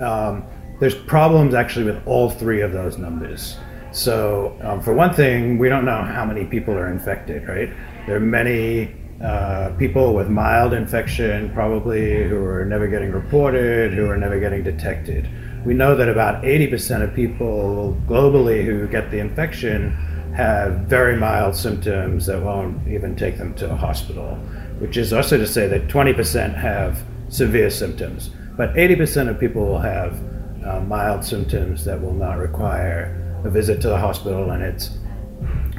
Um, 0.00 0.44
there's 0.80 0.94
problems 0.94 1.54
actually 1.54 1.84
with 1.84 2.06
all 2.06 2.30
three 2.30 2.62
of 2.62 2.72
those 2.72 2.98
numbers. 2.98 3.56
So, 3.96 4.54
um, 4.60 4.82
for 4.82 4.92
one 4.92 5.14
thing, 5.14 5.56
we 5.56 5.70
don't 5.70 5.86
know 5.86 6.02
how 6.02 6.26
many 6.26 6.44
people 6.44 6.74
are 6.74 6.88
infected, 6.88 7.48
right? 7.48 7.70
There 8.06 8.16
are 8.16 8.20
many 8.20 8.94
uh, 9.22 9.70
people 9.78 10.14
with 10.14 10.28
mild 10.28 10.74
infection, 10.74 11.50
probably, 11.54 12.28
who 12.28 12.44
are 12.44 12.66
never 12.66 12.88
getting 12.88 13.10
reported, 13.10 13.94
who 13.94 14.06
are 14.10 14.18
never 14.18 14.38
getting 14.38 14.62
detected. 14.62 15.26
We 15.64 15.72
know 15.72 15.96
that 15.96 16.10
about 16.10 16.44
80% 16.44 17.04
of 17.04 17.14
people 17.14 17.96
globally 18.06 18.62
who 18.66 18.86
get 18.86 19.10
the 19.10 19.18
infection 19.18 19.92
have 20.36 20.80
very 20.80 21.16
mild 21.16 21.56
symptoms 21.56 22.26
that 22.26 22.42
won't 22.42 22.86
even 22.86 23.16
take 23.16 23.38
them 23.38 23.54
to 23.54 23.70
a 23.70 23.74
hospital, 23.74 24.34
which 24.78 24.98
is 24.98 25.14
also 25.14 25.38
to 25.38 25.46
say 25.46 25.68
that 25.68 25.88
20% 25.88 26.54
have 26.54 27.02
severe 27.30 27.70
symptoms. 27.70 28.28
But 28.58 28.74
80% 28.74 29.30
of 29.30 29.40
people 29.40 29.64
will 29.64 29.80
have 29.80 30.22
uh, 30.66 30.80
mild 30.80 31.24
symptoms 31.24 31.82
that 31.86 31.98
will 31.98 32.12
not 32.12 32.36
require 32.36 33.22
a 33.46 33.50
visit 33.50 33.80
to 33.82 33.88
the 33.88 33.98
hospital 33.98 34.50
and 34.50 34.62
it's 34.62 34.98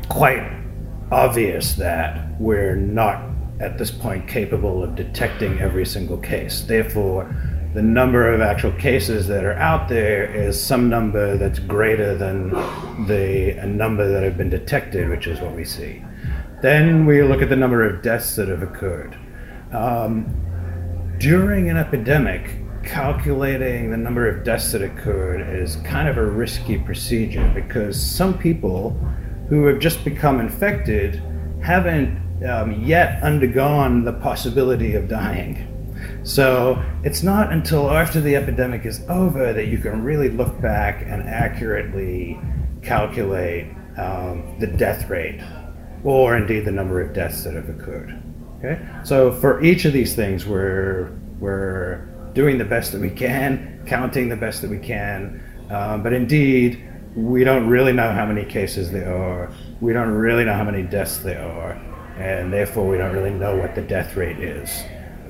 quite 0.09 0.51
obvious 1.11 1.75
that 1.75 2.39
we're 2.39 2.75
not 2.75 3.21
at 3.59 3.77
this 3.77 3.91
point 3.91 4.27
capable 4.27 4.83
of 4.83 4.95
detecting 4.95 5.59
every 5.59 5.85
single 5.85 6.17
case. 6.17 6.61
Therefore, 6.61 7.35
the 7.73 7.81
number 7.81 8.31
of 8.31 8.41
actual 8.41 8.71
cases 8.73 9.27
that 9.27 9.43
are 9.43 9.53
out 9.53 9.89
there 9.89 10.25
is 10.33 10.61
some 10.61 10.89
number 10.89 11.37
that's 11.37 11.59
greater 11.59 12.15
than 12.15 12.49
the 13.07 13.59
number 13.65 14.07
that 14.09 14.23
have 14.23 14.37
been 14.37 14.49
detected, 14.49 15.09
which 15.09 15.27
is 15.27 15.39
what 15.39 15.53
we 15.53 15.65
see. 15.65 16.03
Then 16.61 17.05
we 17.05 17.21
look 17.23 17.41
at 17.41 17.49
the 17.49 17.55
number 17.55 17.83
of 17.83 18.01
deaths 18.01 18.35
that 18.35 18.47
have 18.47 18.63
occurred. 18.63 19.17
Um, 19.71 21.15
during 21.19 21.69
an 21.69 21.77
epidemic, 21.77 22.61
calculating 22.87 23.91
the 23.91 23.97
number 23.97 24.27
of 24.27 24.43
deaths 24.43 24.71
that 24.71 24.81
occurred 24.81 25.41
is 25.41 25.75
kind 25.77 26.07
of 26.07 26.17
a 26.17 26.25
risky 26.25 26.77
procedure 26.77 27.51
because 27.53 28.01
some 28.01 28.37
people 28.37 28.91
who 29.49 29.65
have 29.65 29.79
just 29.79 30.03
become 30.03 30.39
infected 30.39 31.21
haven't 31.61 32.17
um, 32.45 32.83
yet 32.83 33.21
undergone 33.21 34.05
the 34.05 34.13
possibility 34.13 34.95
of 34.95 35.07
dying. 35.07 35.73
So 36.23 36.81
it's 37.03 37.23
not 37.23 37.51
until 37.51 37.91
after 37.91 38.21
the 38.21 38.35
epidemic 38.35 38.85
is 38.85 39.01
over 39.09 39.53
that 39.53 39.67
you 39.67 39.77
can 39.79 40.03
really 40.03 40.29
look 40.29 40.59
back 40.61 41.01
and 41.01 41.23
accurately 41.23 42.39
calculate 42.81 43.67
um, 43.97 44.57
the 44.59 44.67
death 44.67 45.09
rate 45.09 45.41
or 46.03 46.37
indeed 46.37 46.65
the 46.65 46.71
number 46.71 47.01
of 47.01 47.13
deaths 47.13 47.43
that 47.43 47.55
have 47.55 47.69
occurred. 47.69 48.21
Okay, 48.59 48.79
so 49.03 49.31
for 49.31 49.61
each 49.63 49.85
of 49.85 49.93
these 49.93 50.15
things, 50.15 50.45
we're 50.45 51.11
we're 51.39 52.06
doing 52.37 52.59
the 52.59 52.71
best 52.75 52.91
that 52.91 53.01
we 53.01 53.09
can, 53.09 53.81
counting 53.87 54.29
the 54.29 54.35
best 54.35 54.61
that 54.61 54.69
we 54.69 54.77
can, 54.77 55.41
um, 55.71 56.03
but 56.03 56.13
indeed, 56.13 56.87
we 57.15 57.43
don't 57.43 57.67
really 57.67 57.91
know 57.91 58.11
how 58.11 58.27
many 58.27 58.45
cases 58.45 58.91
there 58.91 59.11
are. 59.11 59.51
We 59.81 59.91
don't 59.91 60.11
really 60.11 60.45
know 60.45 60.53
how 60.53 60.63
many 60.63 60.83
deaths 60.83 61.17
there 61.17 61.41
are, 61.41 61.71
and 62.15 62.53
therefore 62.53 62.87
we 62.87 62.95
don't 62.95 63.11
really 63.11 63.31
know 63.43 63.57
what 63.57 63.73
the 63.73 63.81
death 63.81 64.15
rate 64.15 64.39
is. 64.39 64.69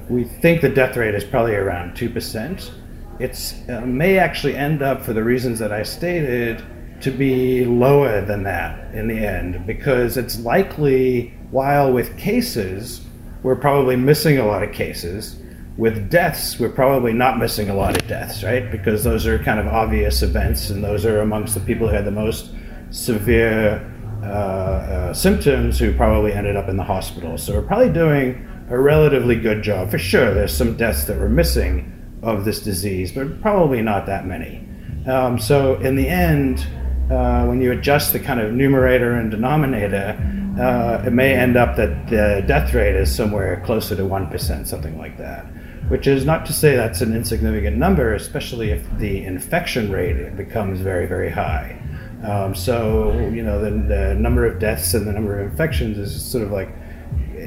We 0.10 0.26
think 0.26 0.60
the 0.60 0.74
death 0.82 0.98
rate 0.98 1.16
is 1.16 1.24
probably 1.24 1.56
around 1.56 1.96
two 1.96 2.10
percent. 2.10 2.74
It 3.20 3.56
uh, 3.70 3.86
may 3.86 4.20
actually 4.20 4.58
end 4.58 4.82
up, 4.82 5.02
for 5.02 5.14
the 5.14 5.24
reasons 5.24 5.60
that 5.60 5.72
I 5.72 5.84
stated, 5.84 6.62
to 7.00 7.10
be 7.10 7.64
lower 7.64 8.20
than 8.26 8.44
that 8.44 8.94
in 8.94 9.08
the 9.08 9.18
end, 9.18 9.66
because 9.66 10.18
it's 10.18 10.40
likely, 10.42 11.34
while 11.52 11.94
with 11.94 12.18
cases 12.18 13.06
we're 13.44 13.56
probably 13.56 13.96
missing 13.96 14.40
a 14.40 14.46
lot 14.46 14.62
of 14.62 14.74
cases. 14.74 15.38
With 15.78 16.10
deaths, 16.10 16.60
we're 16.60 16.70
probably 16.70 17.14
not 17.14 17.38
missing 17.38 17.70
a 17.70 17.76
lot 17.76 18.02
of 18.02 18.08
deaths, 18.08 18.44
right? 18.44 18.72
Because 18.72 19.04
those 19.04 19.28
are 19.28 19.38
kind 19.38 19.60
of 19.60 19.68
obvious 19.68 20.24
events, 20.24 20.72
and 20.72 20.84
those 20.84 21.06
are 21.06 21.22
amongst 21.22 21.54
the 21.54 21.60
people 21.60 21.88
who 21.88 21.94
had 21.94 22.06
the 22.06 22.12
most 22.12 22.50
severe 22.90 23.94
uh, 24.24 24.26
uh, 24.26 25.14
symptoms 25.14 25.78
who 25.78 25.94
probably 25.94 26.34
ended 26.34 26.56
up 26.56 26.68
in 26.68 26.78
the 26.78 26.84
hospital. 26.84 27.38
So 27.38 27.54
we're 27.54 27.68
probably 27.68 27.94
doing 27.94 28.48
a 28.70 28.80
relatively 28.80 29.40
good 29.40 29.62
job. 29.62 29.92
For 29.92 30.00
sure, 30.00 30.34
there's 30.34 30.56
some 30.56 30.76
deaths 30.76 31.04
that 31.04 31.18
we're 31.20 31.30
missing 31.30 31.94
of 32.24 32.44
this 32.44 32.60
disease, 32.60 33.12
but 33.12 33.40
probably 33.42 33.84
not 33.84 34.08
that 34.08 34.26
many. 34.26 34.68
Um, 35.06 35.38
so 35.38 35.76
in 35.76 35.96
the 35.96 36.08
end, 36.08 36.66
uh, 37.12 37.46
when 37.46 37.62
you 37.62 37.72
adjust 37.72 38.14
the 38.14 38.20
kind 38.20 38.40
of 38.40 38.52
numerator 38.52 39.14
and 39.14 39.30
denominator, 39.30 40.18
uh, 40.60 41.04
it 41.06 41.14
may 41.14 41.36
end 41.36 41.56
up 41.56 41.76
that 41.76 42.08
the 42.10 42.44
death 42.48 42.74
rate 42.74 42.96
is 42.96 43.16
somewhere 43.16 43.62
closer 43.64 43.96
to 43.96 44.02
1%, 44.02 44.66
something 44.66 44.98
like 44.98 45.18
that. 45.18 45.46
Which 45.88 46.06
is 46.06 46.26
not 46.26 46.46
to 46.48 46.54
say 46.54 46.76
that's 46.76 47.02
an 47.02 47.16
insignificant 47.16 47.78
number, 47.78 48.14
especially 48.14 48.72
if 48.72 48.86
the 48.98 49.24
infection 49.24 49.92
rate 49.92 50.36
becomes 50.36 50.82
very, 50.82 51.06
very 51.06 51.30
high. 51.30 51.82
Um, 52.24 52.56
so, 52.56 53.12
you 53.30 53.44
know, 53.44 53.62
the, 53.62 53.70
the, 53.70 54.16
number 54.16 54.46
of 54.46 54.60
deaths 54.60 54.94
and 54.94 55.08
the 55.08 55.14
number 55.14 55.40
of 55.40 55.52
infections 55.52 55.98
is 55.98 56.24
sort 56.24 56.44
of 56.44 56.52
like 56.52 56.70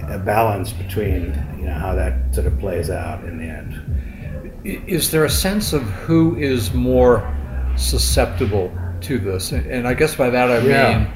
a 0.09 0.19
balance 0.19 0.73
between, 0.73 1.35
you 1.59 1.67
know, 1.67 1.75
how 1.75 1.95
that 1.95 2.35
sort 2.35 2.47
of 2.47 2.59
plays 2.59 2.89
out 2.89 3.25
in 3.25 3.39
the 3.39 3.45
end. 3.45 4.61
Is 4.65 5.11
there 5.11 5.25
a 5.25 5.31
sense 5.31 5.73
of 5.73 5.83
who 5.83 6.37
is 6.37 6.73
more 6.73 7.37
susceptible 7.77 8.73
to 9.03 9.19
this? 9.19 9.53
And 9.53 9.89
I 9.89 9.95
guess 9.95 10.15
by 10.15 10.31
that 10.31 10.51
I 10.51 10.59
yeah. 10.61 10.99
mean 10.99 11.13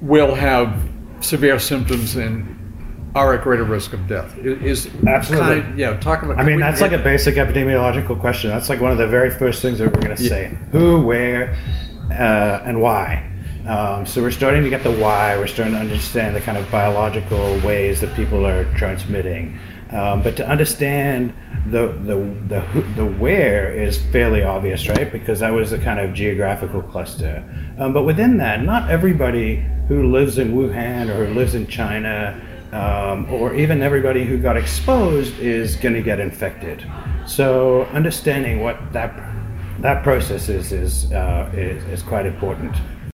will 0.00 0.34
have 0.34 0.76
severe 1.20 1.58
symptoms 1.58 2.16
and 2.16 2.58
are 3.14 3.34
at 3.34 3.42
greater 3.42 3.64
risk 3.64 3.92
of 3.92 4.06
death. 4.08 4.36
Is 4.38 4.88
absolutely 5.06 5.60
kind 5.60 5.72
of, 5.72 5.78
yeah. 5.78 5.96
Talk 5.98 6.22
about. 6.22 6.38
I 6.38 6.44
mean, 6.44 6.58
that's 6.58 6.80
like 6.80 6.92
a 6.92 6.98
basic 6.98 7.36
epidemiological 7.36 8.18
question. 8.18 8.50
That's 8.50 8.68
like 8.68 8.80
one 8.80 8.90
of 8.90 8.98
the 8.98 9.06
very 9.06 9.30
first 9.30 9.62
things 9.62 9.78
that 9.78 9.86
we're 9.86 10.02
going 10.02 10.16
to 10.16 10.22
yeah. 10.22 10.28
say: 10.28 10.58
who, 10.72 11.00
where, 11.00 11.56
uh, 12.10 12.62
and 12.64 12.80
why. 12.80 13.30
Um, 13.66 14.04
so 14.04 14.20
we're 14.20 14.30
starting 14.30 14.62
to 14.62 14.68
get 14.68 14.82
the 14.82 14.92
why. 14.92 15.38
We're 15.38 15.46
starting 15.46 15.74
to 15.74 15.80
understand 15.80 16.36
the 16.36 16.40
kind 16.40 16.58
of 16.58 16.70
biological 16.70 17.58
ways 17.60 18.00
that 18.00 18.14
people 18.14 18.46
are 18.46 18.64
transmitting. 18.74 19.58
Um, 19.90 20.22
but 20.22 20.36
to 20.36 20.48
understand 20.48 21.32
the, 21.70 21.88
the 22.02 22.16
the 22.48 22.82
the 22.96 23.06
where 23.06 23.72
is 23.72 24.02
fairly 24.10 24.42
obvious, 24.42 24.88
right? 24.88 25.10
Because 25.10 25.40
that 25.40 25.52
was 25.52 25.70
the 25.70 25.78
kind 25.78 26.00
of 26.00 26.12
geographical 26.14 26.82
cluster. 26.82 27.44
Um, 27.78 27.92
but 27.92 28.02
within 28.02 28.38
that, 28.38 28.62
not 28.64 28.90
everybody 28.90 29.64
who 29.88 30.10
lives 30.10 30.38
in 30.38 30.54
Wuhan 30.54 31.08
or 31.08 31.26
who 31.26 31.34
lives 31.34 31.54
in 31.54 31.66
China, 31.66 32.40
um, 32.74 33.32
or 33.32 33.54
even 33.54 33.82
everybody 33.82 34.24
who 34.24 34.38
got 34.38 34.56
exposed 34.56 35.38
is 35.38 35.76
going 35.76 35.94
to 35.94 36.02
get 36.02 36.18
infected. 36.20 36.84
So 37.26 37.84
understanding 37.92 38.60
what 38.60 38.92
that 38.92 39.12
that 39.80 40.02
process 40.02 40.48
is 40.48 40.72
is, 40.72 41.12
uh, 41.12 41.50
is, 41.52 41.84
is 41.84 42.02
quite 42.02 42.26
important. 42.26 42.74